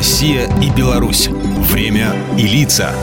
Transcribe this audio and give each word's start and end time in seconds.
Россия 0.00 0.48
и 0.62 0.70
Беларусь. 0.70 1.28
Время 1.28 2.16
и 2.38 2.46
лица. 2.46 2.94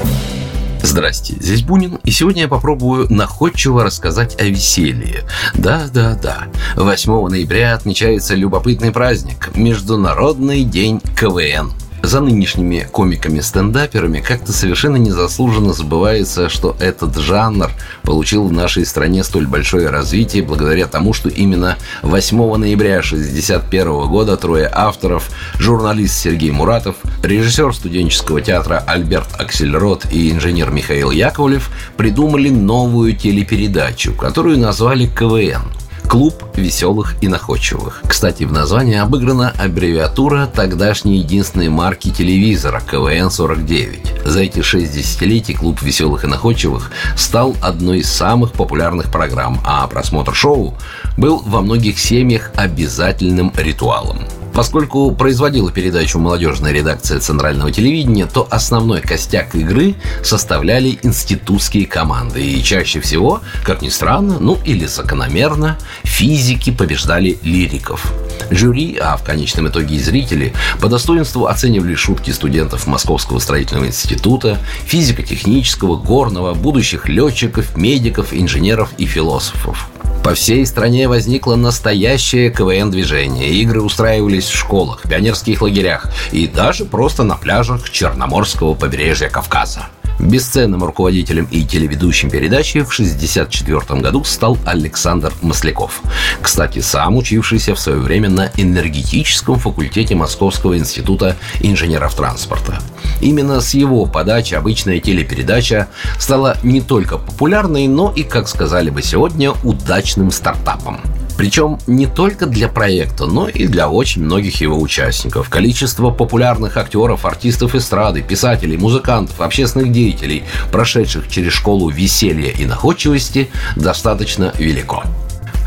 Здрасте, 0.82 1.36
здесь 1.40 1.62
Бунин, 1.62 2.00
и 2.04 2.10
сегодня 2.10 2.42
я 2.42 2.48
попробую 2.48 3.06
находчиво 3.14 3.84
рассказать 3.84 4.36
о 4.42 4.46
веселье. 4.46 5.24
Да-да-да, 5.54 6.48
8 6.76 7.28
ноября 7.28 7.76
отмечается 7.76 8.34
любопытный 8.34 8.92
праздник– 8.92 9.52
Международный 9.56 10.64
день 10.64 11.00
КВН– 11.16 11.72
за 12.04 12.22
нынешними 12.22 12.88
комиками-стендаперами 12.92 14.20
как-то 14.20 14.52
совершенно 14.52 14.98
незаслуженно 14.98 15.74
забывается, 15.74 16.50
что 16.50 16.76
этот 16.80 17.18
жанр 17.18 17.72
получил 18.04 18.48
в 18.48 18.52
нашей 18.52 18.86
стране 18.86 19.24
столь 19.24 19.48
большое 19.48 19.90
развитие 19.90 20.44
благодаря 20.44 20.88
тому, 20.88 21.14
что 21.14 21.30
именно 21.30 21.78
8 22.04 22.38
ноября 22.56 23.00
1961 23.00 24.08
года 24.08 24.38
трое 24.38 24.70
авторов, 24.72 25.30
журналист 25.60 26.20
Сергей 26.20 26.52
Муратов, 26.52 26.96
режиссер 27.24 27.74
студенческого 27.74 28.42
театра 28.42 28.84
Альберт 28.86 29.40
Аксельрод 29.40 30.06
и 30.12 30.32
инженер 30.32 30.72
Михаил 30.72 31.12
Яковлев 31.12 31.70
придумали 31.98 32.50
новую 32.50 33.16
телепередачу, 33.16 34.14
которую 34.14 34.60
назвали 34.60 35.08
«КВН». 35.08 35.87
Клуб 36.08 36.42
веселых 36.56 37.16
и 37.22 37.28
находчивых. 37.28 38.02
Кстати, 38.08 38.44
в 38.44 38.52
названии 38.54 38.96
обыграна 38.96 39.54
аббревиатура 39.60 40.48
тогдашней 40.48 41.18
единственной 41.18 41.68
марки 41.68 42.12
телевизора 42.12 42.82
КВН-49. 42.90 44.26
За 44.26 44.40
эти 44.40 44.62
шесть 44.62 44.94
десятилетий 44.94 45.54
Клуб 45.54 45.82
веселых 45.82 46.24
и 46.24 46.28
находчивых 46.28 46.92
стал 47.18 47.56
одной 47.62 48.00
из 48.00 48.10
самых 48.10 48.54
популярных 48.54 49.12
программ, 49.12 49.60
а 49.66 49.86
просмотр 49.88 50.34
шоу 50.34 50.78
был 51.18 51.42
во 51.46 51.62
многих 51.62 52.00
семьях 52.00 52.52
обязательным 52.56 53.52
ритуалом. 53.58 54.20
Поскольку 54.58 55.12
производила 55.12 55.72
передачу 55.72 56.18
молодежная 56.18 56.72
редакция 56.72 57.20
Центрального 57.20 57.72
телевидения, 57.72 58.26
то 58.26 58.48
основной 58.50 59.02
костяк 59.02 59.54
игры 59.54 59.94
составляли 60.24 60.98
институтские 61.04 61.86
команды. 61.86 62.44
И 62.44 62.64
чаще 62.64 63.00
всего, 63.00 63.42
как 63.64 63.84
ни 63.84 63.90
странно, 63.90 64.40
ну 64.40 64.58
или 64.66 64.88
закономерно, 64.88 65.78
физики 66.02 66.72
побеждали 66.72 67.38
лириков. 67.44 68.12
Жюри, 68.50 68.98
а 69.00 69.18
в 69.18 69.24
конечном 69.24 69.68
итоге 69.68 69.98
и 69.98 70.00
зрители, 70.00 70.54
по 70.82 70.90
достоинству 70.90 71.46
оценивали 71.46 71.94
шутки 71.94 72.32
студентов 72.32 72.88
Московского 72.88 73.38
строительного 73.38 73.86
института, 73.86 74.58
физико-технического, 74.88 75.98
горного, 75.98 76.56
будущих 76.56 77.08
летчиков, 77.08 77.78
медиков, 77.78 78.34
инженеров 78.34 78.90
и 78.98 79.06
философов. 79.06 79.88
По 80.28 80.34
всей 80.34 80.66
стране 80.66 81.08
возникло 81.08 81.56
настоящее 81.56 82.50
КВН-движение. 82.52 83.50
Игры 83.50 83.80
устраивались 83.82 84.48
в 84.48 84.58
школах, 84.58 85.04
пионерских 85.04 85.62
лагерях 85.62 86.10
и 86.34 86.48
даже 86.50 86.84
просто 86.84 87.24
на 87.24 87.38
пляжах 87.38 87.90
Черноморского 87.90 88.74
побережья 88.74 89.30
Кавказа. 89.30 89.88
Бесценным 90.20 90.84
руководителем 90.84 91.48
и 91.52 91.64
телеведущим 91.64 92.30
передачи 92.30 92.82
в 92.82 92.92
1964 92.92 94.02
году 94.02 94.24
стал 94.24 94.58
Александр 94.66 95.32
Масляков. 95.42 96.02
Кстати, 96.42 96.80
сам 96.80 97.18
учившийся 97.18 97.76
в 97.76 97.80
свое 97.80 98.00
время 98.00 98.30
на 98.30 98.52
энергетическом 98.58 99.60
факультете 99.60 100.16
Московского 100.16 100.78
института 100.78 101.38
инженеров 101.62 102.16
транспорта. 102.16 102.80
Именно 103.22 103.62
с 103.62 103.74
его 103.74 104.06
подачи 104.06 104.54
обычная 104.54 105.00
телепередача 105.00 105.88
стала 106.20 106.58
не 106.64 106.82
только 106.82 107.18
популярной, 107.18 107.88
но 107.88 108.12
и, 108.16 108.24
как 108.24 108.48
сказали 108.48 108.90
бы 108.90 109.02
сегодня, 109.02 109.52
удачным 109.64 110.32
стартапом. 110.32 111.00
Причем 111.38 111.78
не 111.86 112.08
только 112.08 112.48
для 112.48 112.68
проекта, 112.68 113.28
но 113.28 113.48
и 113.48 113.68
для 113.68 113.90
очень 113.90 114.24
многих 114.24 114.60
его 114.62 114.80
участников. 114.80 115.50
Количество 115.50 116.10
популярных 116.10 116.78
актеров, 116.78 117.26
артистов 117.26 117.76
эстрады, 117.76 118.24
писателей, 118.24 118.78
музыкантов, 118.78 119.40
общественных 119.40 119.92
деятелей, 119.92 120.44
прошедших 120.72 121.30
через 121.30 121.54
школу 121.54 121.90
веселья 121.90 122.50
и 122.52 122.66
находчивости, 122.66 123.50
достаточно 123.76 124.52
велико. 124.58 125.04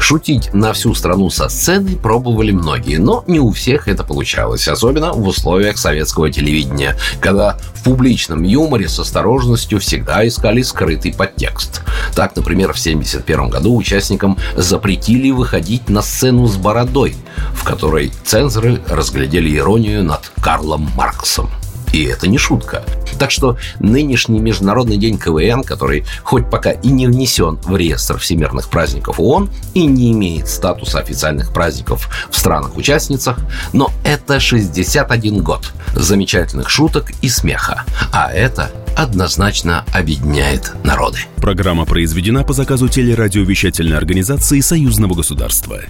Шутить 0.01 0.53
на 0.55 0.73
всю 0.73 0.95
страну 0.95 1.29
со 1.29 1.51
сцены 1.51 1.95
пробовали 1.95 2.53
многие, 2.53 2.97
но 2.97 3.23
не 3.27 3.39
у 3.39 3.53
всех 3.53 3.87
это 3.87 4.03
получалось, 4.03 4.67
особенно 4.67 5.13
в 5.13 5.29
условиях 5.29 5.77
советского 5.77 6.33
телевидения, 6.33 6.97
когда 7.21 7.59
в 7.75 7.85
публичном 7.85 8.43
юморе 8.43 8.89
с 8.89 8.99
осторожностью 8.99 9.79
всегда 9.79 10.27
искали 10.27 10.63
скрытый 10.63 11.13
подтекст. 11.13 11.83
Так, 12.15 12.35
например, 12.35 12.73
в 12.73 12.81
1971 12.81 13.51
году 13.51 13.77
участникам 13.77 14.39
запретили 14.57 15.31
выходить 15.31 15.91
на 15.91 16.01
сцену 16.01 16.47
с 16.47 16.57
бородой, 16.57 17.15
в 17.53 17.63
которой 17.63 18.11
цензоры 18.25 18.81
разглядели 18.89 19.55
иронию 19.55 20.03
над 20.03 20.33
Карлом 20.41 20.91
Марксом. 20.97 21.51
И 21.93 22.05
это 22.05 22.27
не 22.27 22.39
шутка. 22.39 22.85
Так 23.21 23.31
что 23.31 23.59
нынешний 23.81 24.41
Международный 24.41 24.97
день 24.97 25.19
КВН, 25.19 25.63
который 25.63 26.07
хоть 26.25 26.49
пока 26.49 26.71
и 26.71 26.89
не 26.89 27.07
внесен 27.07 27.59
в 27.63 27.77
реестр 27.77 28.17
всемирных 28.17 28.71
праздников 28.71 29.21
ООН 29.21 29.51
и 29.75 29.85
не 29.85 30.13
имеет 30.13 30.49
статуса 30.49 31.01
официальных 31.01 31.53
праздников 31.53 32.09
в 32.31 32.39
странах-участницах, 32.39 33.39
но 33.75 33.91
это 34.05 34.41
61 34.41 35.43
год 35.43 35.71
замечательных 35.95 36.71
шуток 36.71 37.13
и 37.21 37.29
смеха. 37.29 37.85
А 38.11 38.33
это 38.33 38.71
однозначно 38.97 39.85
объединяет 39.93 40.73
народы. 40.83 41.19
Программа 41.37 41.85
произведена 41.85 42.43
по 42.43 42.55
заказу 42.55 42.89
телерадиовещательной 42.89 43.99
организации 43.99 44.61
Союзного 44.61 45.15
государства. 45.15 45.81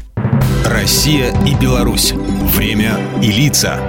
Россия 0.66 1.32
и 1.46 1.54
Беларусь. 1.54 2.12
Время 2.12 2.98
и 3.22 3.30
лица. 3.30 3.80